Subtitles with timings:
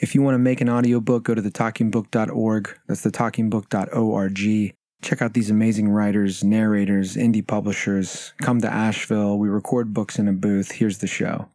[0.00, 2.78] If you want to make an audiobook, go to thetalkingbook.org.
[2.86, 4.74] That's thetalkingbook.org.
[5.02, 8.32] Check out these amazing writers, narrators, indie publishers.
[8.40, 9.38] Come to Asheville.
[9.38, 10.72] We record books in a booth.
[10.72, 11.48] Here's the show.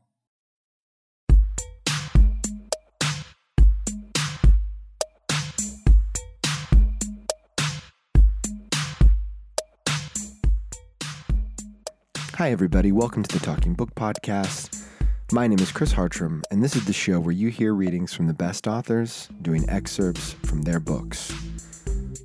[12.36, 12.92] Hi, everybody.
[12.92, 14.85] Welcome to the Talking Book Podcast.
[15.32, 18.28] My name is Chris Hartram, and this is the show where you hear readings from
[18.28, 21.34] the best authors doing excerpts from their books.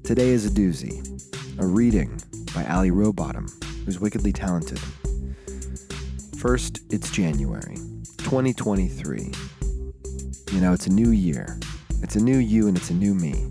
[0.05, 1.01] Today is a doozy
[1.59, 2.20] a reading
[2.55, 3.48] by Allie Rowbottom,
[3.87, 4.78] who's wickedly talented.
[6.37, 7.77] First, it's January
[8.19, 9.33] 2023.
[10.53, 11.59] You know, it's a new year,
[12.03, 13.51] it's a new you, and it's a new me.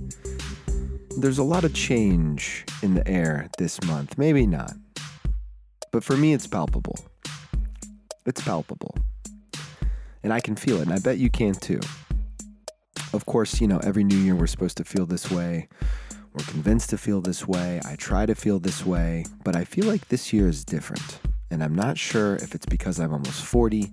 [1.18, 4.74] There's a lot of change in the air this month, maybe not.
[5.92, 7.00] But for me, it's palpable.
[8.28, 8.94] It's palpable
[10.24, 11.80] and I can feel it, and I bet you can too.
[13.14, 15.68] Of course, you know, every new year we're supposed to feel this way.
[16.34, 17.82] We're convinced to feel this way.
[17.86, 21.20] I try to feel this way, but I feel like this year is different.
[21.50, 23.92] And I'm not sure if it's because I'm almost 40,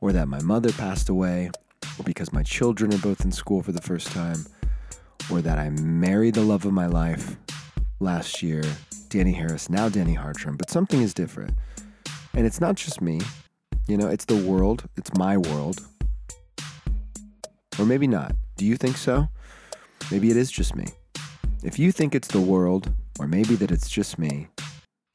[0.00, 1.50] or that my mother passed away,
[1.98, 4.46] or because my children are both in school for the first time,
[5.30, 7.36] or that I married the love of my life
[8.00, 8.62] last year,
[9.10, 10.56] Danny Harris, now Danny Hartram.
[10.56, 11.54] But something is different.
[12.32, 13.20] And it's not just me,
[13.86, 15.80] you know, it's the world, it's my world.
[17.78, 18.34] Or maybe not.
[18.56, 19.28] Do you think so?
[20.10, 20.86] Maybe it is just me.
[21.62, 24.48] If you think it's the world, or maybe that it's just me,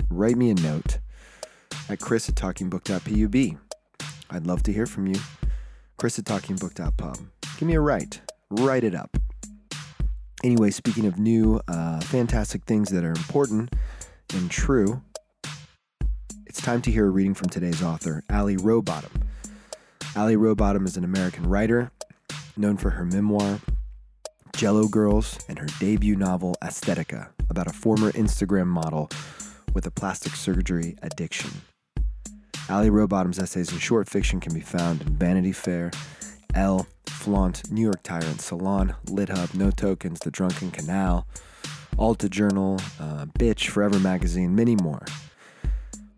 [0.09, 0.99] write me a note
[1.89, 3.57] at chris at talkingbook.pub.
[4.31, 5.19] I'd love to hear from you.
[5.97, 7.17] Chris at talkingbook.pub.
[7.57, 8.21] Give me a write.
[8.51, 9.17] Write it up.
[10.43, 13.73] Anyway, speaking of new, uh, fantastic things that are important
[14.33, 15.01] and true,
[16.49, 19.11] it's time to hear a reading from today's author, Allie Rowbottom.
[20.15, 21.91] Allie Rowbottom is an American writer
[22.57, 23.59] known for her memoir,
[24.55, 29.11] Jell-O Girls, and her debut novel, Aesthetica, about a former Instagram model
[29.75, 31.51] with a plastic surgery addiction.
[32.67, 35.91] Allie Rowbottom's essays and short fiction can be found in Vanity Fair,
[36.55, 41.27] Elle, Flaunt, New York Tyrant, Salon, LitHub, No Tokens, The Drunken Canal,
[41.95, 45.05] Alta Journal, uh, Bitch, Forever Magazine, many more.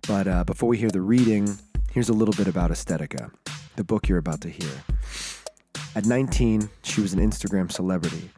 [0.07, 1.57] But uh, before we hear the reading,
[1.91, 3.31] here's a little bit about Aesthetica,
[3.75, 4.72] the book you're about to hear.
[5.95, 8.31] At 19, she was an Instagram celebrity.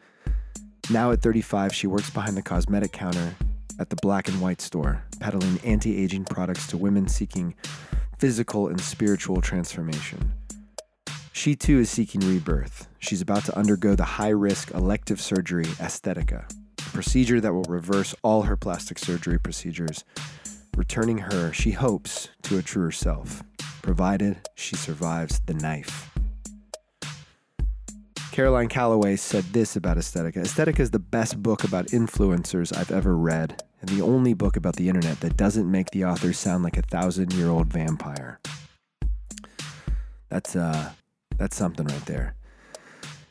[0.90, 3.34] Now at 35, she works behind the cosmetic counter
[3.78, 7.54] at the black and white store, peddling anti aging products to women seeking
[8.18, 10.34] physical and spiritual transformation.
[11.32, 12.88] She too is seeking rebirth.
[12.98, 16.44] She's about to undergo the high risk elective surgery Aesthetica,
[16.78, 20.04] a procedure that will reverse all her plastic surgery procedures
[20.76, 23.42] returning her, she hopes, to a truer self,
[23.82, 26.10] provided she survives the knife.
[28.32, 33.16] Caroline Calloway said this about Aesthetica Aesthetica is the best book about influencers I've ever
[33.16, 36.76] read, and the only book about the internet that doesn't make the author sound like
[36.76, 38.40] a thousand year old vampire.
[40.30, 40.90] That's, uh,
[41.36, 42.34] that's something right there.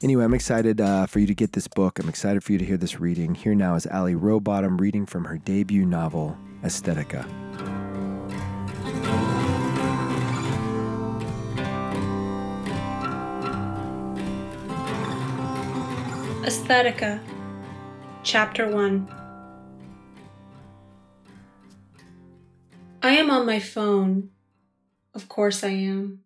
[0.03, 1.97] Anyway, I'm excited uh, for you to get this book.
[1.97, 3.35] I'm excited for you to hear this reading.
[3.35, 7.25] Here now is Allie Rowbottom reading from her debut novel, Aesthetica.
[16.43, 17.21] Aesthetica,
[18.23, 19.07] Chapter 1
[23.01, 24.31] I am on my phone.
[25.13, 26.19] Of course I am.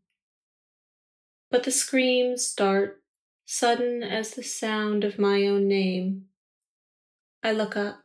[1.51, 3.03] But the screams start
[3.50, 6.25] sudden as the sound of my own name.
[7.41, 8.03] I look up.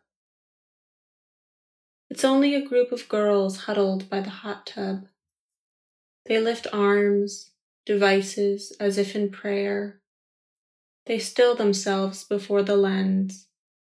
[2.09, 5.07] It's only a group of girls huddled by the hot tub.
[6.27, 7.51] They lift arms,
[7.85, 10.01] devices as if in prayer.
[11.07, 13.49] They still themselves before the lens,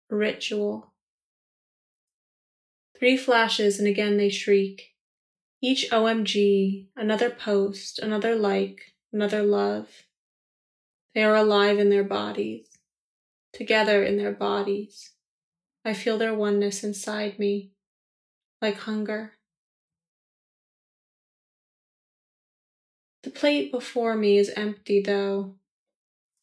[0.09, 0.93] a ritual.
[2.97, 4.95] Three flashes and again they shriek.
[5.61, 9.89] Each OMG, another post, another like, another love.
[11.15, 12.67] They are alive in their bodies,
[13.53, 15.13] together in their bodies.
[15.85, 17.73] I feel their oneness inside me
[18.61, 19.33] like hunger.
[23.23, 25.57] The plate before me is empty, though.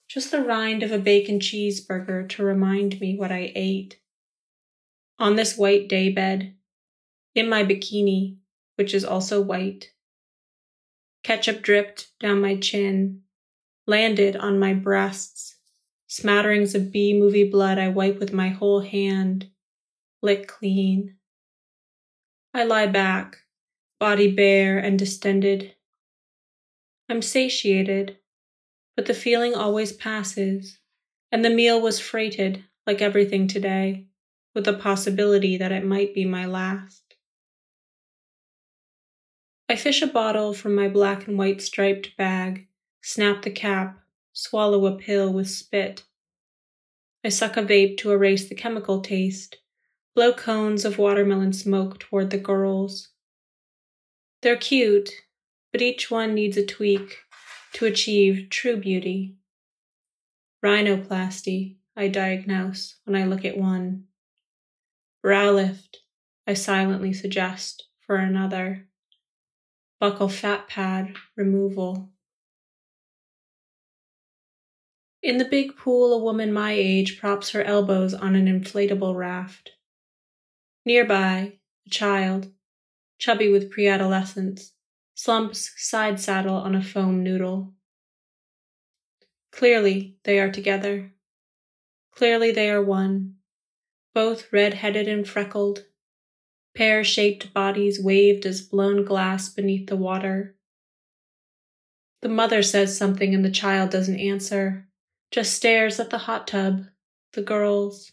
[0.07, 3.99] Just the rind of a bacon cheeseburger to remind me what I ate.
[5.19, 6.53] On this white daybed,
[7.33, 8.37] in my bikini,
[8.75, 9.91] which is also white.
[11.23, 13.23] Ketchup dripped down my chin,
[13.87, 15.55] landed on my breasts.
[16.07, 19.49] Smatterings of B movie blood I wipe with my whole hand,
[20.21, 21.17] lick clean.
[22.53, 23.37] I lie back,
[23.99, 25.73] body bare and distended.
[27.09, 28.17] I'm satiated,
[28.95, 30.79] but the feeling always passes,
[31.31, 34.07] and the meal was freighted, like everything today,
[34.53, 37.15] with the possibility that it might be my last.
[39.69, 42.67] I fish a bottle from my black and white striped bag,
[43.01, 43.99] snap the cap,
[44.33, 46.03] swallow a pill with spit.
[47.23, 49.57] I suck a vape to erase the chemical taste,
[50.15, 53.09] blow cones of watermelon smoke toward the girls.
[54.41, 55.09] They're cute,
[55.71, 57.17] but each one needs a tweak
[57.73, 59.35] to achieve true beauty.
[60.63, 64.05] Rhinoplasty, I diagnose when I look at one.
[65.21, 65.99] Brow lift,
[66.45, 68.87] I silently suggest for another.
[70.01, 72.11] Buccal fat pad removal.
[75.23, 79.71] In the big pool, a woman my age props her elbows on an inflatable raft.
[80.85, 82.51] Nearby, a child,
[83.17, 84.73] chubby with pre-adolescence,
[85.15, 87.73] slumps side saddle on a foam noodle.
[89.51, 91.11] Clearly, they are together.
[92.11, 93.35] Clearly, they are one,
[94.13, 95.85] both red headed and freckled,
[96.75, 100.55] pear shaped bodies waved as blown glass beneath the water.
[102.21, 104.86] The mother says something and the child doesn't answer,
[105.31, 106.85] just stares at the hot tub,
[107.33, 108.11] the girls.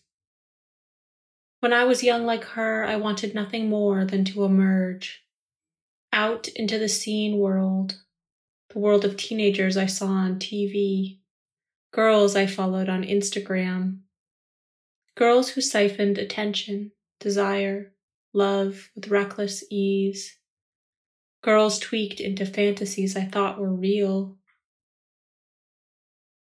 [1.60, 5.24] When I was young like her, I wanted nothing more than to emerge
[6.12, 8.00] out into the seen world,
[8.70, 11.18] the world of teenagers I saw on TV,
[11.92, 13.98] girls I followed on Instagram,
[15.16, 17.94] girls who siphoned attention, desire,
[18.32, 20.38] love with reckless ease,
[21.42, 24.36] girls tweaked into fantasies I thought were real.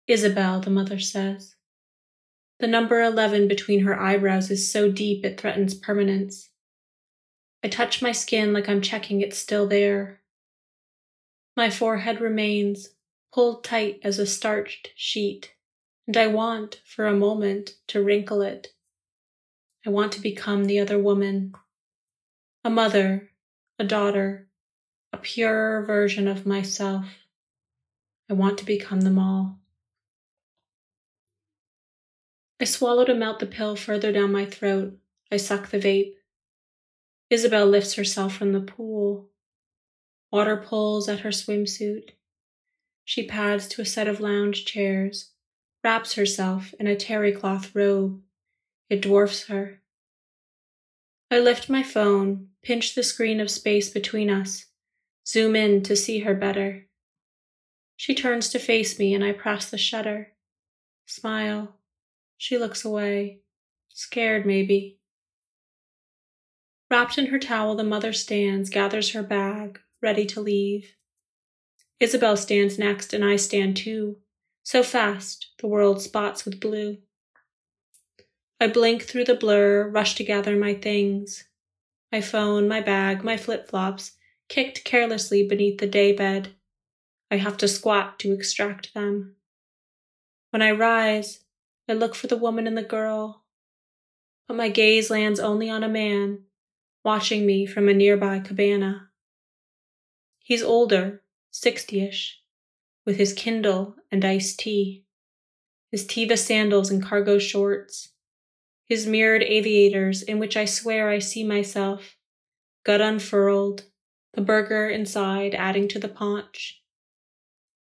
[0.09, 1.57] Isabel, the mother says.
[2.59, 6.51] The number 11 between her eyebrows is so deep it threatens permanence.
[7.63, 10.21] I touch my skin like I'm checking it's still there.
[11.57, 12.91] My forehead remains
[13.33, 15.53] pulled tight as a starched sheet,
[16.07, 18.69] and I want, for a moment, to wrinkle it.
[19.85, 21.53] I want to become the other woman.
[22.65, 23.31] A mother,
[23.79, 24.49] a daughter,
[25.13, 27.07] a purer version of myself.
[28.31, 29.59] I want to become them all.
[32.61, 34.99] I swallow to melt the pill further down my throat.
[35.31, 36.15] I suck the vape.
[37.29, 39.29] Isabel lifts herself from the pool.
[40.33, 42.11] Water pulls at her swimsuit.
[43.05, 45.33] She pads to a set of lounge chairs,
[45.85, 48.21] wraps herself in a terry cloth robe.
[48.89, 49.81] It dwarfs her.
[51.31, 54.67] I lift my phone, pinch the screen of space between us,
[55.27, 56.87] zoom in to see her better.
[57.97, 60.33] She turns to face me and I press the shutter.
[61.07, 61.77] Smile.
[62.37, 63.41] She looks away,
[63.89, 64.99] scared maybe.
[66.91, 70.95] Wrapped in her towel, the mother stands, gathers her bag, ready to leave.
[71.99, 74.19] Isabel stands next, and I stand too.
[74.63, 76.99] So fast, the world spots with blue.
[78.61, 81.45] I blink through the blur, rush to gather my things.
[82.13, 84.13] My phone, my bag, my flip flops,
[84.49, 86.51] kicked carelessly beneath the daybed.
[87.31, 89.35] I have to squat to extract them.
[90.51, 91.41] When I rise,
[91.89, 93.45] I look for the woman and the girl,
[94.49, 96.45] but my gaze lands only on a man
[97.05, 99.11] watching me from a nearby cabana.
[100.39, 101.23] He's older,
[101.53, 102.35] sixtyish,
[103.05, 105.05] with his Kindle and iced tea,
[105.91, 108.11] his Teva sandals and cargo shorts,
[108.85, 112.17] his mirrored aviators in which I swear I see myself,
[112.85, 113.85] gut unfurled,
[114.35, 116.83] the burger inside adding to the paunch.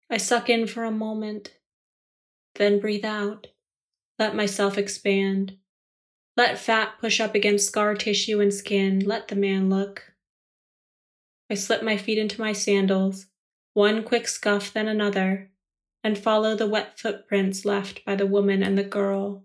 [0.09, 1.55] I suck in for a moment,
[2.55, 3.49] then breathe out,
[4.19, 5.57] let myself expand,
[6.37, 9.01] let fat push up against scar tissue and skin.
[9.01, 10.13] Let the man look.
[11.51, 13.27] I slip my feet into my sandals,
[13.73, 15.51] one quick scuff, then another,
[16.05, 19.45] and follow the wet footprints left by the woman and the girl.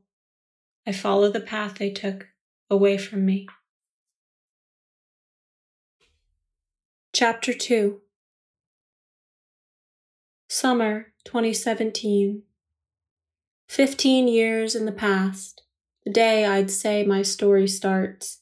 [0.86, 2.28] I follow the path they took
[2.70, 3.48] away from me.
[7.14, 8.02] Chapter 2
[10.50, 12.44] Summer 2017
[13.72, 15.62] Fifteen years in the past
[16.04, 18.42] the day I'd say my story starts,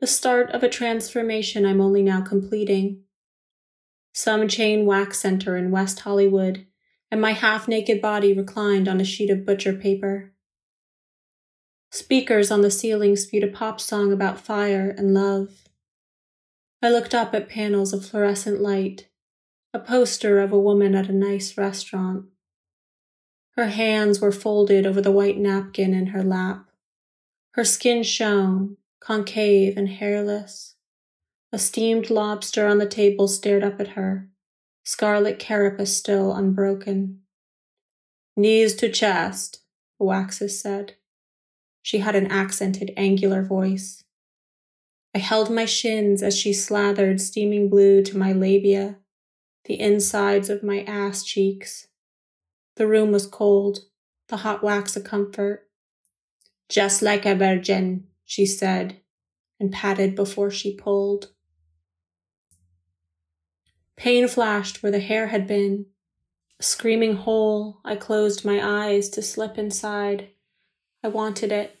[0.00, 3.04] the start of a transformation I'm only now completing.
[4.12, 6.66] Some chain wax center in West Hollywood,
[7.12, 10.32] and my half naked body reclined on a sheet of butcher paper.
[11.92, 15.62] Speakers on the ceiling spewed a pop song about fire and love.
[16.82, 19.06] I looked up at panels of fluorescent light,
[19.72, 22.24] a poster of a woman at a nice restaurant.
[23.56, 26.66] Her hands were folded over the white napkin in her lap.
[27.52, 30.74] Her skin shone, concave and hairless.
[31.52, 34.28] A steamed lobster on the table stared up at her,
[34.84, 37.22] scarlet carapace still unbroken.
[38.36, 39.62] Knees to chest,
[39.98, 40.96] Waxus said.
[41.80, 44.04] She had an accented, angular voice.
[45.14, 48.98] I held my shins as she slathered steaming blue to my labia,
[49.64, 51.85] the insides of my ass cheeks.
[52.76, 53.80] The room was cold,
[54.28, 55.68] the hot wax a comfort.
[56.68, 59.00] Just like a virgin, she said,
[59.58, 61.30] and patted before she pulled.
[63.96, 65.86] Pain flashed where the hair had been.
[66.60, 70.28] A screaming hole, I closed my eyes to slip inside.
[71.02, 71.78] I wanted it.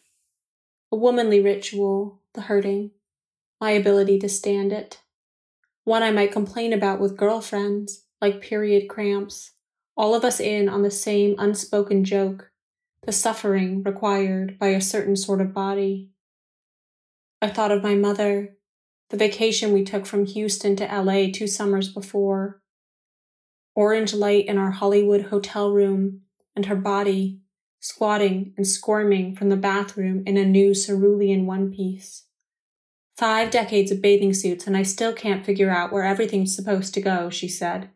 [0.90, 2.92] A womanly ritual, the hurting,
[3.60, 5.00] my ability to stand it.
[5.84, 9.52] One I might complain about with girlfriends, like period cramps,
[9.96, 12.50] all of us in on the same unspoken joke,
[13.04, 16.10] the suffering required by a certain sort of body.
[17.40, 18.56] I thought of my mother,
[19.10, 22.60] the vacation we took from Houston to LA two summers before.
[23.74, 26.22] Orange light in our Hollywood hotel room,
[26.54, 27.40] and her body
[27.78, 32.24] squatting and squirming from the bathroom in a new cerulean one piece.
[33.16, 37.00] Five decades of bathing suits, and I still can't figure out where everything's supposed to
[37.00, 37.90] go, she said.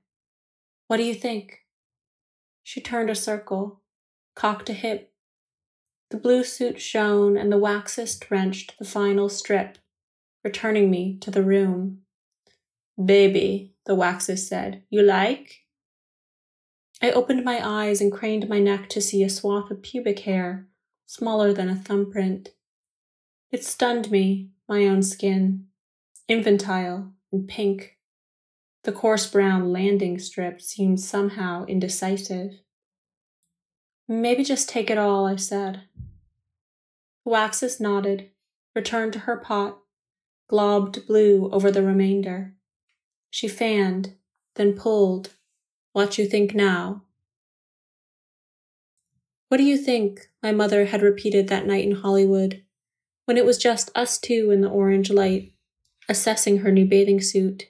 [0.86, 1.59] What do you think?
[2.62, 3.82] She turned a circle,
[4.34, 5.12] cocked a hip.
[6.10, 9.78] The blue suit shone, and the waxes wrenched the final strip,
[10.42, 12.02] returning me to the room.
[13.02, 15.64] Baby, the waxes said, you like?
[17.02, 20.66] I opened my eyes and craned my neck to see a swath of pubic hair,
[21.06, 22.50] smaller than a thumbprint.
[23.50, 25.66] It stunned me, my own skin,
[26.28, 27.96] infantile and pink.
[28.84, 32.60] The coarse brown landing strip seemed somehow indecisive.
[34.08, 35.82] Maybe just take it all, I said.
[37.26, 38.30] Waxus nodded,
[38.74, 39.78] returned to her pot,
[40.50, 42.54] globbed blue over the remainder.
[43.30, 44.14] She fanned,
[44.54, 45.34] then pulled
[45.92, 47.02] what you think now?
[49.48, 50.28] What do you think?
[50.40, 52.62] My mother had repeated that night in Hollywood,
[53.24, 55.52] when it was just us two in the orange light,
[56.08, 57.69] assessing her new bathing suit.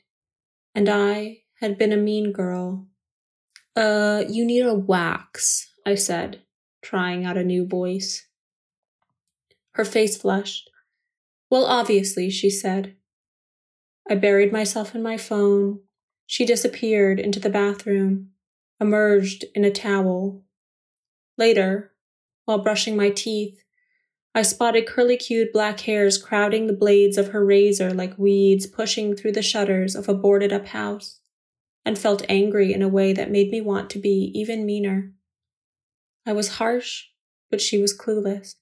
[0.75, 2.87] And I had been a mean girl.
[3.77, 6.43] Uh, you need a wax, I said,
[6.83, 8.27] trying out a new voice.
[9.73, 10.71] Her face flushed.
[11.51, 12.97] Well, obviously, she said.
[14.09, 15.81] I buried myself in my phone,
[16.31, 18.31] she disappeared into the bathroom,
[18.81, 20.45] emerged in a towel.
[21.37, 21.93] Later,
[22.45, 23.65] while brushing my teeth,
[24.35, 29.17] I spotted curly cued black hairs crowding the blades of her razor like weeds pushing
[29.17, 31.21] through the shutters of a boarded up house,
[31.85, 35.13] and felt angry in a way that made me want to be even meaner.
[36.25, 37.07] I was harsh,
[37.51, 38.55] but she was clueless.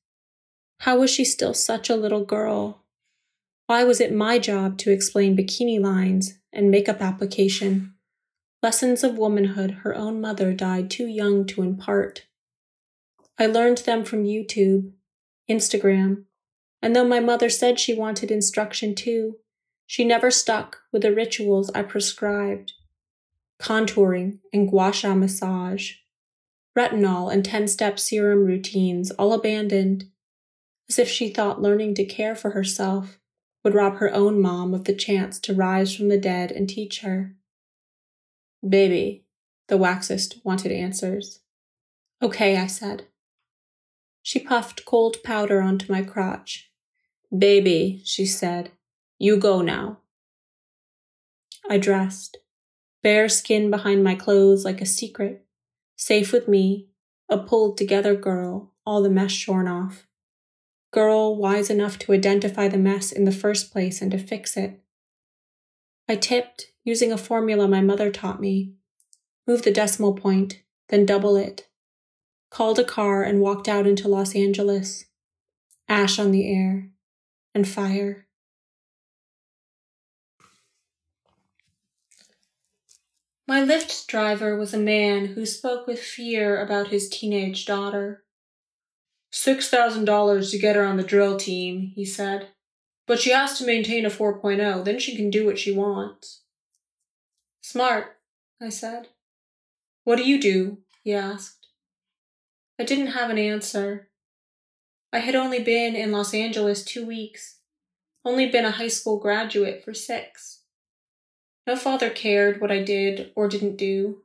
[0.80, 2.84] How was she still such a little girl?
[3.66, 7.94] Why was it my job to explain bikini lines and makeup application,
[8.62, 12.26] lessons of womanhood her own mother died too young to impart.
[13.38, 14.92] I learned them from YouTube,
[15.50, 16.24] Instagram,
[16.82, 19.36] and though my mother said she wanted instruction too,
[19.86, 22.72] she never stuck with the rituals I prescribed
[23.60, 25.94] contouring and gua sha massage,
[26.76, 30.04] retinol and 10 step serum routines, all abandoned,
[30.88, 33.18] as if she thought learning to care for herself
[33.64, 37.00] would rob her own mom of the chance to rise from the dead and teach
[37.00, 37.34] her.
[38.66, 39.24] Baby,
[39.66, 41.40] the waxist wanted answers.
[42.22, 43.06] Okay, I said.
[44.28, 46.70] She puffed cold powder onto my crotch.
[47.34, 48.72] Baby, she said,
[49.18, 50.00] you go now.
[51.66, 52.36] I dressed,
[53.02, 55.46] bare skin behind my clothes like a secret,
[55.96, 56.88] safe with me,
[57.30, 60.06] a pulled together girl, all the mess shorn off
[60.90, 64.78] girl wise enough to identify the mess in the first place and to fix it.
[66.06, 68.74] I tipped, using a formula my mother taught me,
[69.46, 71.67] Move the decimal point, then double it,
[72.50, 75.04] called a car and walked out into Los Angeles.
[75.88, 76.90] Ash on the air,
[77.54, 78.26] and fire.
[83.46, 88.24] My Lyft driver was a man who spoke with fear about his teenage daughter.
[89.32, 92.48] Six thousand dollars to get her on the drill team, he said.
[93.06, 96.42] But she has to maintain a 4.0, then she can do what she wants.
[97.62, 98.18] Smart,
[98.60, 99.08] I said.
[100.04, 100.78] What do you do?
[101.02, 101.57] he asked.
[102.78, 104.08] I didn't have an answer.
[105.12, 107.58] I had only been in Los Angeles two weeks,
[108.24, 110.60] only been a high school graduate for six.
[111.66, 114.22] No father cared what I did or didn't do.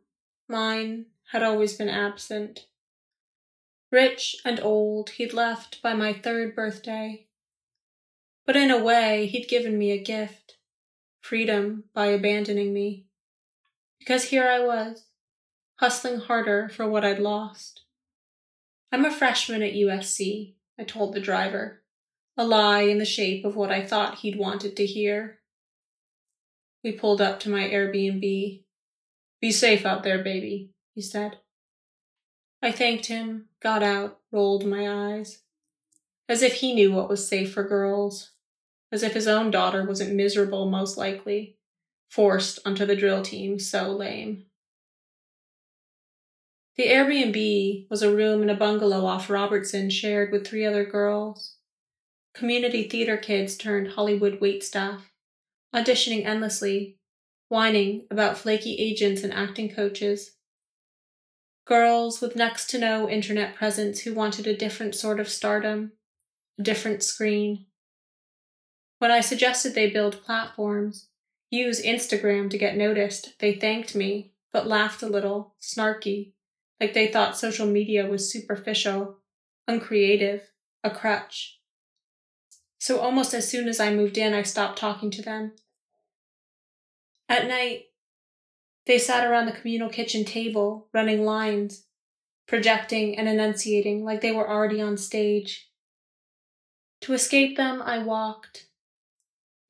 [0.48, 2.67] Mine had always been absent.
[3.91, 7.25] Rich and old, he'd left by my third birthday.
[8.45, 10.57] But in a way, he'd given me a gift
[11.22, 13.05] freedom by abandoning me.
[14.00, 15.05] Because here I was,
[15.77, 17.81] hustling harder for what I'd lost.
[18.93, 21.81] I'm a freshman at USC, I told the driver,
[22.38, 25.39] a lie in the shape of what I thought he'd wanted to hear.
[26.83, 28.62] We pulled up to my Airbnb.
[29.41, 31.39] Be safe out there, baby, he said.
[32.62, 35.39] I thanked him, got out, rolled my eyes.
[36.29, 38.33] As if he knew what was safe for girls.
[38.91, 41.57] As if his own daughter wasn't miserable, most likely,
[42.12, 44.45] forced onto the drill team so lame.
[46.75, 51.57] The Airbnb was a room in a bungalow off Robertson shared with three other girls.
[52.33, 55.01] Community theater kids turned Hollywood waitstaff,
[55.73, 56.97] auditioning endlessly,
[57.47, 60.31] whining about flaky agents and acting coaches.
[61.65, 65.91] Girls with next to no internet presence who wanted a different sort of stardom,
[66.59, 67.67] a different screen.
[68.97, 71.07] When I suggested they build platforms,
[71.51, 76.33] use Instagram to get noticed, they thanked me, but laughed a little, snarky,
[76.79, 79.17] like they thought social media was superficial,
[79.67, 80.41] uncreative,
[80.83, 81.59] a crutch.
[82.79, 85.53] So almost as soon as I moved in, I stopped talking to them.
[87.29, 87.85] At night,
[88.85, 91.85] they sat around the communal kitchen table, running lines,
[92.47, 95.69] projecting and enunciating like they were already on stage.
[97.01, 98.67] To escape them, I walked.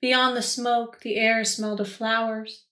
[0.01, 2.65] Beyond the smoke, the air smelled of flowers.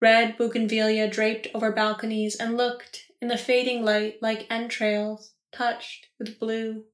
[0.00, 6.38] Red bougainvillea draped over balconies and looked in the fading light like entrails touched with
[6.38, 6.84] blue.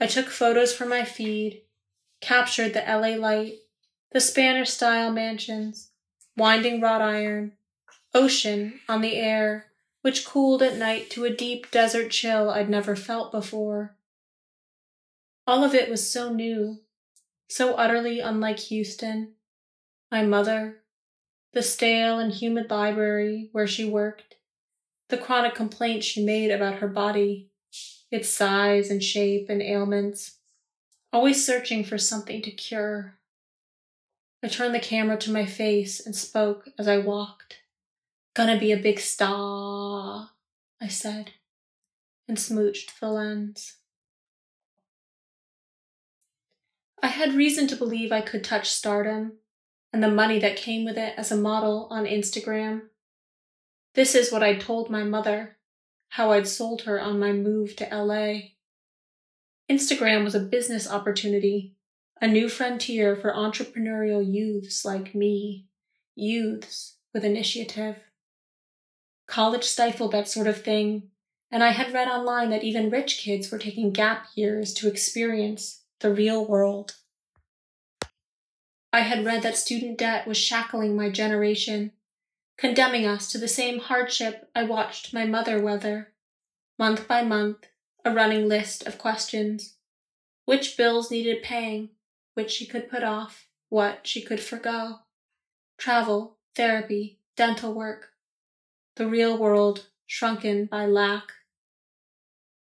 [0.00, 1.62] I took photos for my feed,
[2.20, 3.54] captured the LA light,
[4.12, 5.90] the Spanish style mansions,
[6.36, 7.52] winding wrought iron,
[8.14, 9.66] ocean on the air,
[10.02, 13.96] which cooled at night to a deep desert chill I'd never felt before.
[15.46, 16.80] All of it was so new,
[17.48, 19.32] so utterly unlike Houston,
[20.10, 20.82] my mother,
[21.52, 24.27] the stale and humid library where she worked,
[25.08, 27.48] the chronic complaints she made about her body,
[28.10, 30.38] its size and shape and ailments,
[31.12, 33.18] always searching for something to cure.
[34.42, 37.56] I turned the camera to my face and spoke as I walked.
[38.34, 40.30] Gonna be a big star,
[40.80, 41.32] I said,
[42.28, 43.78] and smooched the lens.
[47.02, 49.34] I had reason to believe I could touch stardom
[49.92, 52.82] and the money that came with it as a model on Instagram.
[53.98, 55.56] This is what I'd told my mother,
[56.10, 58.50] how I'd sold her on my move to LA.
[59.68, 61.74] Instagram was a business opportunity,
[62.20, 65.66] a new frontier for entrepreneurial youths like me,
[66.14, 67.96] youths with initiative.
[69.26, 71.10] College stifled that sort of thing,
[71.50, 75.82] and I had read online that even rich kids were taking gap years to experience
[75.98, 76.94] the real world.
[78.92, 81.90] I had read that student debt was shackling my generation
[82.58, 86.12] condemning us to the same hardship I watched my mother weather.
[86.76, 87.68] Month by month,
[88.04, 89.76] a running list of questions.
[90.44, 91.90] Which bills needed paying,
[92.34, 95.00] which she could put off, what she could forego.
[95.78, 98.08] Travel, therapy, dental work.
[98.96, 101.30] The real world shrunken by lack.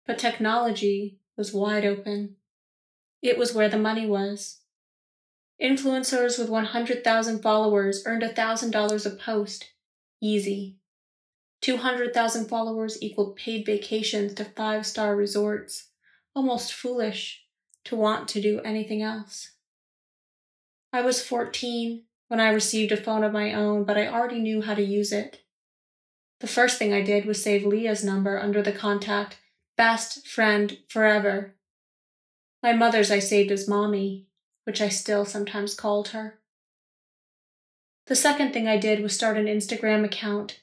[0.06, 2.36] But technology was wide open.
[3.22, 4.60] It was where the money was.
[5.62, 9.72] Influencers with 100,000 followers earned $1,000 a post
[10.22, 10.78] Easy.
[11.62, 15.90] 200,000 followers equaled paid vacations to five star resorts.
[16.36, 17.44] Almost foolish
[17.86, 19.52] to want to do anything else.
[20.94, 24.62] I was 14 when I received a phone of my own, but I already knew
[24.62, 25.42] how to use it.
[26.40, 29.38] The first thing I did was save Leah's number under the contact
[29.76, 31.56] Best Friend Forever.
[32.62, 34.28] My mother's I saved as Mommy,
[34.64, 36.37] which I still sometimes called her.
[38.08, 40.62] The second thing I did was start an Instagram account,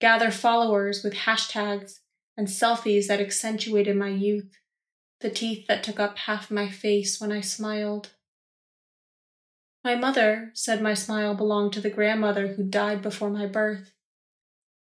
[0.00, 2.00] gather followers with hashtags
[2.34, 4.56] and selfies that accentuated my youth,
[5.20, 8.12] the teeth that took up half my face when I smiled.
[9.84, 13.92] My mother said my smile belonged to the grandmother who died before my birth.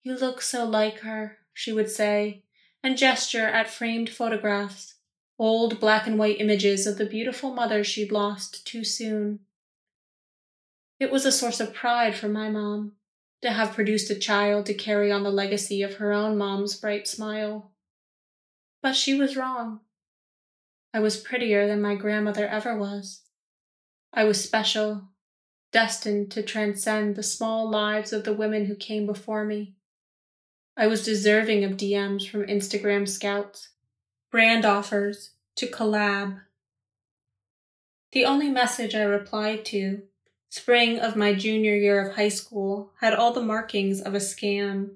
[0.01, 2.43] You look so like her, she would say,
[2.81, 4.95] and gesture at framed photographs,
[5.37, 9.39] old black and white images of the beautiful mother she'd lost too soon.
[10.99, 12.93] It was a source of pride for my mom
[13.41, 17.07] to have produced a child to carry on the legacy of her own mom's bright
[17.07, 17.71] smile.
[18.81, 19.79] But she was wrong.
[20.93, 23.21] I was prettier than my grandmother ever was.
[24.11, 25.03] I was special,
[25.71, 29.75] destined to transcend the small lives of the women who came before me.
[30.75, 33.69] I was deserving of DMs from Instagram scouts,
[34.31, 36.41] brand offers to collab.
[38.11, 40.03] The only message I replied to
[40.49, 44.89] spring of my junior year of high school had all the markings of a scam.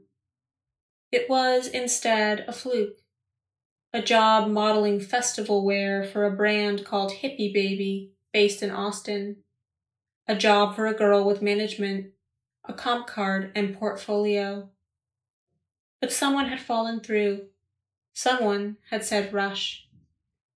[1.11, 2.97] It was, instead, a fluke,
[3.93, 9.37] a job modeling festival wear for a brand called Hippie Baby, based in Austin,
[10.27, 12.07] a job for a girl with management,
[12.65, 14.69] a comp card, and portfolio.
[16.01, 17.43] But someone had fallen through.
[18.13, 19.87] Someone had said rush.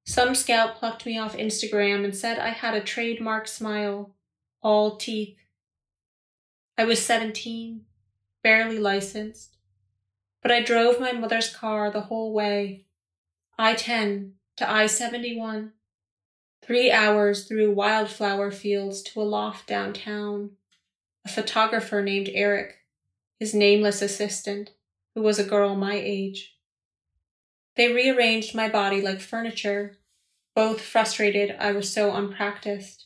[0.07, 4.16] Some scout plucked me off Instagram and said I had a trademark smile,
[4.63, 5.37] all teeth.
[6.79, 7.83] I was 17,
[8.43, 9.57] barely licensed,
[10.43, 12.87] but I drove my mother's car the whole way
[13.59, 15.73] I 10 to I 71,
[16.63, 20.51] three hours through wildflower fields to a loft downtown.
[21.25, 22.75] A photographer named Eric,
[23.41, 24.73] his nameless assistant,
[25.15, 26.57] who was a girl my age.
[27.77, 29.97] They rearranged my body like furniture,
[30.55, 33.06] both frustrated I was so unpracticed.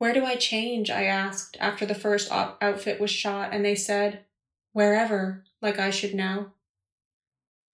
[0.00, 0.88] Where do I change?
[0.88, 4.24] I asked after the first outfit was shot, and they said,
[4.72, 6.52] Wherever, like I should know.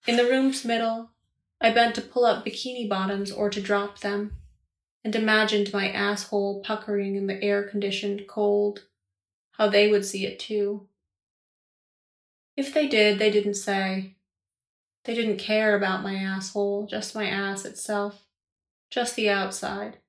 [0.05, 1.11] In the room's middle,
[1.61, 4.33] I bent to pull up bikini bottoms or to drop them,
[5.05, 8.87] and imagined my asshole puckering in the air conditioned cold,
[9.51, 10.85] how they would see it too.
[12.57, 14.17] If they did, they didn't say.
[15.05, 18.25] They didn't care about my asshole, just my ass itself,
[18.91, 19.99] just the outside.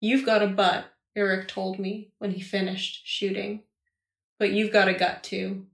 [0.00, 3.62] You've got a butt, Eric told me when he finished shooting,
[4.38, 5.66] but you've got a gut too.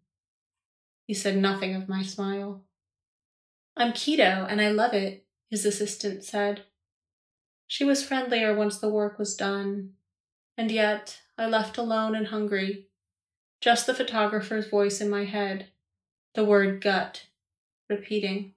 [1.06, 2.62] He said nothing of my smile.
[3.76, 6.64] I'm keto and I love it, his assistant said.
[7.66, 9.92] She was friendlier once the work was done,
[10.58, 12.88] and yet I left alone and hungry.
[13.60, 15.68] Just the photographer's voice in my head,
[16.34, 17.26] the word gut,
[17.88, 18.54] repeating.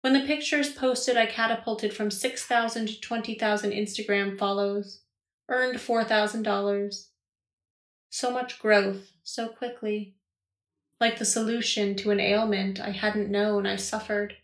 [0.00, 5.00] When the pictures posted, I catapulted from 6,000 to 20,000 Instagram follows,
[5.48, 7.06] earned $4,000.
[8.10, 10.14] So much growth, so quickly.
[11.00, 14.36] Like the solution to an ailment I hadn't known I suffered.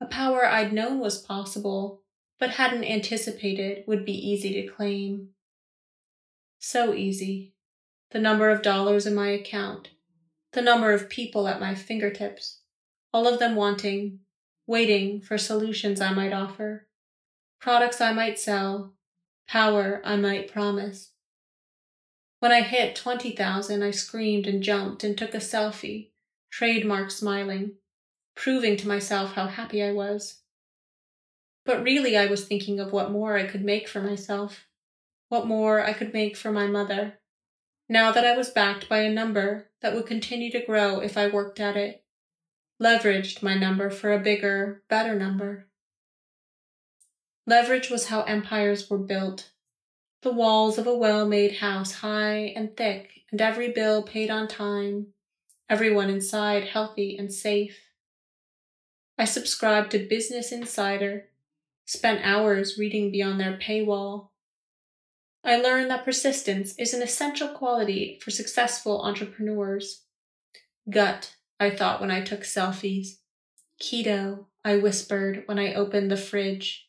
[0.00, 2.02] A power I'd known was possible,
[2.38, 5.30] but hadn't anticipated would be easy to claim.
[6.58, 7.54] So easy.
[8.10, 9.90] The number of dollars in my account,
[10.52, 12.60] the number of people at my fingertips,
[13.12, 14.20] all of them wanting,
[14.66, 16.86] waiting for solutions I might offer,
[17.60, 18.94] products I might sell,
[19.48, 21.10] power I might promise.
[22.40, 26.10] When I hit 20,000, I screamed and jumped and took a selfie,
[26.50, 27.72] trademark smiling,
[28.34, 30.42] proving to myself how happy I was.
[31.64, 34.66] But really, I was thinking of what more I could make for myself,
[35.28, 37.18] what more I could make for my mother,
[37.88, 41.28] now that I was backed by a number that would continue to grow if I
[41.28, 42.03] worked at it,
[42.82, 45.68] leveraged my number for a bigger, better number.
[47.46, 49.50] Leverage was how empires were built
[50.24, 54.48] the walls of a well made house high and thick, and every bill paid on
[54.48, 55.08] time,
[55.68, 57.78] everyone inside healthy and safe.
[59.18, 61.28] I subscribed to Business Insider,
[61.84, 64.30] spent hours reading beyond their paywall.
[65.44, 70.04] I learned that persistence is an essential quality for successful entrepreneurs.
[70.88, 73.18] Gut, I thought when I took selfies.
[73.80, 76.88] Keto, I whispered when I opened the fridge.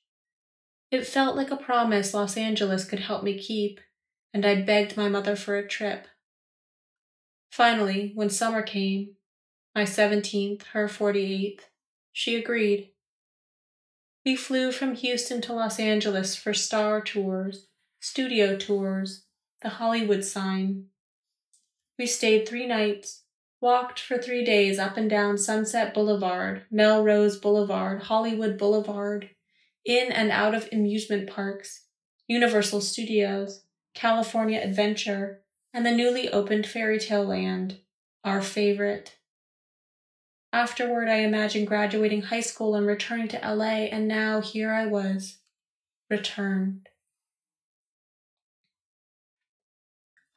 [0.92, 3.80] It felt like a promise Los Angeles could help me keep,
[4.34, 6.08] and I begged my mother for a trip.
[7.50, 9.16] Finally, when summer came,
[9.74, 11.62] my 17th, her 48th,
[12.12, 12.92] she agreed.
[14.26, 17.68] We flew from Houston to Los Angeles for star tours,
[18.00, 19.24] studio tours,
[19.62, 20.88] the Hollywood sign.
[21.98, 23.25] We stayed three nights,
[23.66, 29.32] walked for three days up and down Sunset Boulevard, Melrose Boulevard, Hollywood Boulevard,
[29.84, 31.88] in and out of amusement parks,
[32.28, 33.64] Universal Studios,
[33.96, 35.42] California Adventure,
[35.74, 37.80] and the newly opened Fairy Tale Land,
[38.24, 39.16] our favorite.
[40.54, 45.40] Afterward, I imagined graduating high school and returning to LA, and now here I was,
[46.08, 46.88] returned.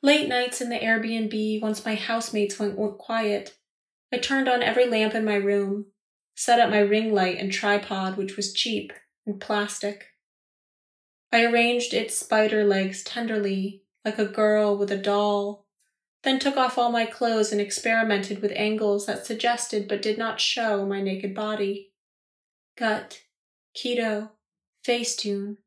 [0.02, 3.56] Late nights in the Airbnb, once my housemates went quiet,
[4.12, 5.86] I turned on every lamp in my room,
[6.36, 8.92] set up my ring light and tripod, which was cheap,
[9.26, 10.06] and plastic.
[11.32, 15.66] I arranged its spider legs tenderly, like a girl with a doll,
[16.22, 20.40] then took off all my clothes and experimented with angles that suggested but did not
[20.40, 21.92] show my naked body.
[22.76, 23.22] Gut,
[23.76, 24.30] keto,
[24.86, 25.58] Facetune,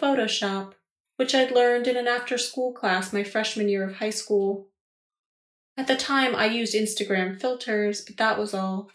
[0.00, 0.74] Photoshop,
[1.18, 4.68] which I'd learned in an after school class my freshman year of high school.
[5.76, 8.88] At the time, I used Instagram filters, but that was all.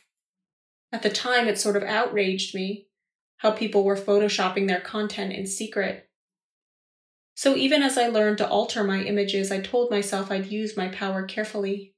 [0.93, 2.87] At the time, it sort of outraged me
[3.39, 6.09] how people were photoshopping their content in secret.
[7.35, 10.87] So even as I learned to alter my images, I told myself I'd use my
[10.87, 11.93] power carefully.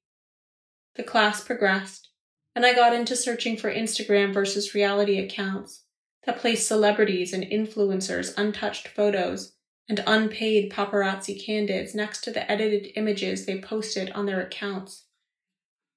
[0.95, 2.09] The class progressed.
[2.55, 5.83] and I got into searching for Instagram versus reality accounts
[6.25, 9.54] that place celebrities and influencers' untouched photos
[9.87, 15.05] and unpaid paparazzi candids next to the edited images they posted on their accounts.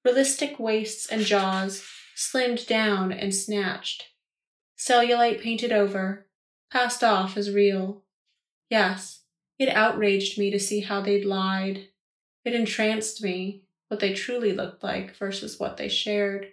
[0.05, 1.85] Realistic waists and jaws,
[2.17, 4.05] slimmed down and snatched.
[4.77, 6.27] Cellulite painted over,
[6.71, 8.03] passed off as real.
[8.69, 9.23] Yes,
[9.59, 11.89] it outraged me to see how they'd lied.
[12.45, 16.49] It entranced me, what they truly looked like versus what they shared.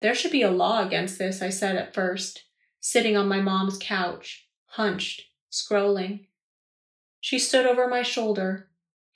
[0.00, 2.44] There should be a law against this, I said at first,
[2.80, 6.26] sitting on my mom's couch, hunched, scrolling.
[7.20, 8.68] She stood over my shoulder,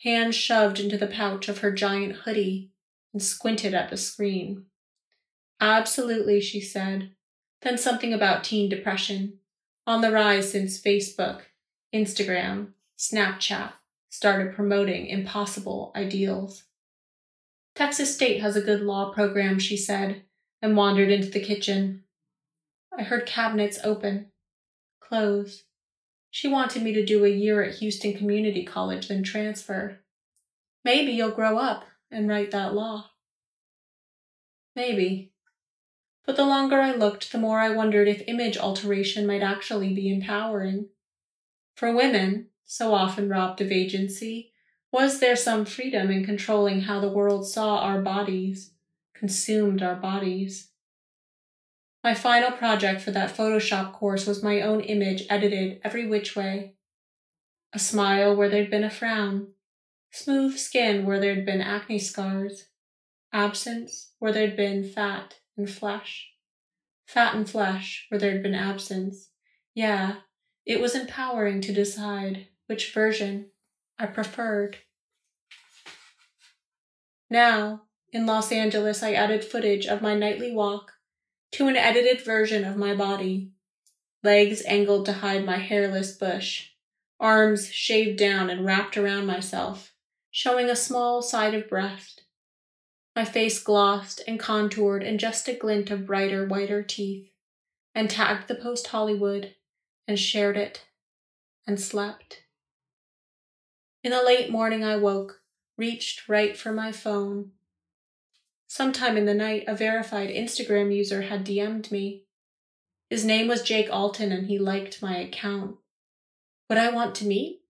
[0.02, 2.70] hands shoved into the pouch of her giant hoodie,
[3.12, 4.66] and squinted at the screen.
[5.60, 7.12] Absolutely, she said.
[7.62, 9.38] Then something about teen depression,
[9.86, 11.42] on the rise since Facebook,
[11.94, 13.72] Instagram, Snapchat
[14.08, 16.64] started promoting impossible ideals.
[17.74, 20.22] Texas State has a good law program, she said,
[20.60, 22.04] and wandered into the kitchen.
[22.96, 24.26] I heard cabinets open,
[25.00, 25.64] close.
[26.34, 29.98] She wanted me to do a year at Houston Community College, then transfer.
[30.82, 33.10] Maybe you'll grow up and write that law.
[34.74, 35.34] Maybe.
[36.24, 40.10] But the longer I looked, the more I wondered if image alteration might actually be
[40.10, 40.88] empowering.
[41.76, 44.52] For women, so often robbed of agency,
[44.90, 48.72] was there some freedom in controlling how the world saw our bodies,
[49.14, 50.71] consumed our bodies?
[52.02, 56.74] My final project for that Photoshop course was my own image edited every which way.
[57.72, 59.52] A smile where there'd been a frown,
[60.10, 62.66] smooth skin where there'd been acne scars,
[63.32, 66.32] absence where there'd been fat and flesh,
[67.06, 69.30] fat and flesh where there'd been absence.
[69.72, 70.16] Yeah,
[70.66, 73.50] it was empowering to decide which version
[73.96, 74.78] I preferred.
[77.30, 80.92] Now, in Los Angeles, I added footage of my nightly walk
[81.52, 83.50] to an edited version of my body.
[84.24, 86.70] Legs angled to hide my hairless bush,
[87.20, 89.92] arms shaved down and wrapped around myself,
[90.30, 92.22] showing a small side of breast.
[93.14, 97.28] My face glossed and contoured in just a glint of brighter, whiter teeth,
[97.94, 99.54] and tagged the post Hollywood
[100.08, 100.86] and shared it
[101.66, 102.44] and slept.
[104.02, 105.42] In the late morning, I woke,
[105.76, 107.52] reached right for my phone,
[108.74, 112.22] Sometime in the night, a verified Instagram user had DM'd me.
[113.11, 115.76] His name was Jake Alton and he liked my account.
[116.70, 117.61] Would I want to meet?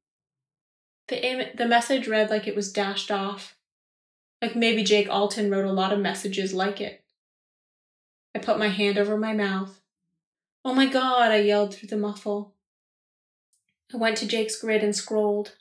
[1.09, 3.57] The, Im- the message read like it was dashed off.
[4.41, 7.03] Like maybe Jake Alton wrote a lot of messages like it.
[8.33, 9.81] I put my hand over my mouth.
[10.65, 12.55] Oh my god, I yelled through the muffle.
[13.93, 15.57] I went to Jake's grid and scrolled.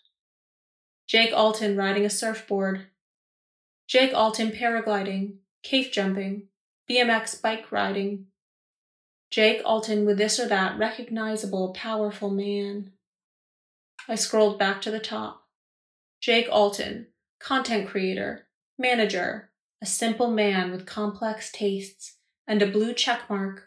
[1.08, 2.90] Jake Alton riding a surfboard,
[3.91, 6.43] Jake Alton paragliding, cave jumping,
[6.89, 8.27] BMX bike riding.
[9.30, 12.93] Jake Alton with this or that recognizable, powerful man.
[14.08, 15.43] I scrolled back to the top.
[16.21, 17.08] Jake Alton,
[17.41, 18.47] content creator,
[18.80, 19.49] manager,
[19.82, 22.15] a simple man with complex tastes
[22.47, 23.63] and a blue checkmark,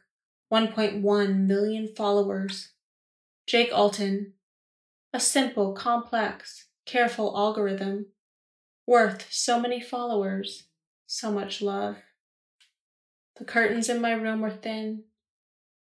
[0.50, 2.70] 1.1 million followers.
[3.46, 4.32] Jake Alton,
[5.12, 8.06] a simple, complex, careful algorithm
[8.86, 10.64] worth so many followers,
[11.06, 11.96] so much love.
[13.36, 15.04] The curtains in my room were thin.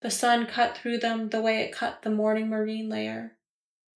[0.02, 3.36] The sun cut through them the way it cut the morning marine layer,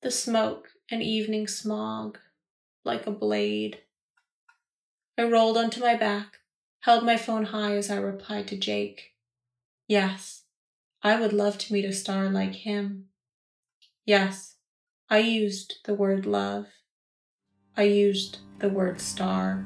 [0.03, 2.19] the smoke and evening smog,
[2.85, 3.79] like a blade.
[5.17, 6.39] I rolled onto my back,
[6.81, 9.13] held my phone high as I replied to Jake.
[9.87, 10.45] Yes,
[11.03, 13.07] I would love to meet a star like him.
[14.05, 14.57] Yes,
[15.09, 16.67] I used the word love.
[17.77, 19.65] I used the word star.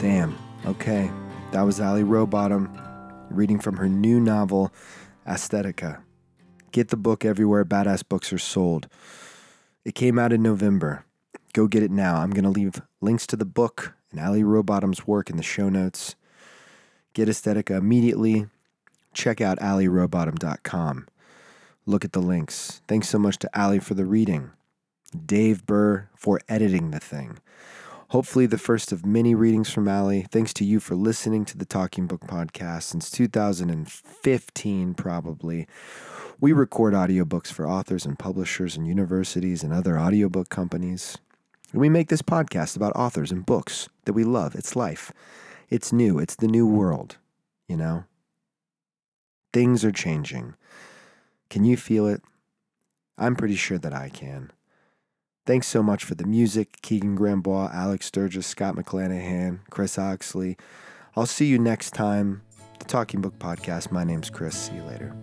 [0.00, 0.36] Damn.
[0.66, 1.10] Okay.
[1.52, 2.70] That was Allie Rowbottom
[3.30, 4.72] reading from her new novel,
[5.26, 6.02] Aesthetica.
[6.70, 8.88] Get the book everywhere badass books are sold.
[9.84, 11.04] It came out in November.
[11.52, 12.16] Go get it now.
[12.16, 15.68] I'm going to leave links to the book and Allie Rowbottom's work in the show
[15.68, 16.16] notes.
[17.12, 18.46] Get Aesthetica immediately
[19.12, 21.08] check out allierowbottom.com.
[21.84, 22.80] Look at the links.
[22.86, 24.50] Thanks so much to Allie for the reading,
[25.26, 27.38] Dave Burr for editing the thing.
[28.08, 30.26] Hopefully, the first of many readings from Allie.
[30.30, 35.66] Thanks to you for listening to the Talking Book Podcast since 2015, probably.
[36.38, 41.16] We record audiobooks for authors and publishers and universities and other audiobook companies.
[41.72, 44.54] And we make this podcast about authors and books that we love.
[44.54, 45.10] It's life.
[45.72, 46.18] It's new.
[46.18, 47.16] It's the new world,
[47.66, 48.04] you know?
[49.54, 50.54] Things are changing.
[51.48, 52.20] Can you feel it?
[53.16, 54.52] I'm pretty sure that I can.
[55.46, 60.58] Thanks so much for the music, Keegan Grambois, Alex Sturgis, Scott McClanahan, Chris Oxley.
[61.16, 62.42] I'll see you next time.
[62.78, 63.90] The Talking Book Podcast.
[63.90, 64.54] My name's Chris.
[64.54, 65.16] See you later.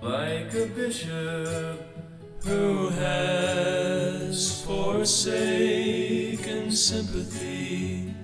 [0.00, 2.07] like a bishop
[2.44, 8.14] who has forsaken sympathy,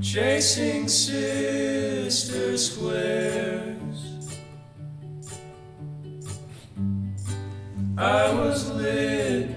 [0.00, 3.76] chasing sister squares.
[7.98, 9.48] I was lit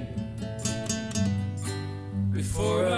[2.32, 2.89] before